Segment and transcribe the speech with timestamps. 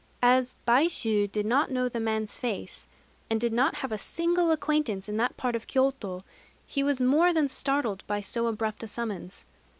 [0.23, 2.87] As Baishû did not know the man's face,
[3.29, 6.23] and did not have a single acquaintance in that part of Kyôto,
[6.65, 9.45] he was more than startled by so abrupt a summons.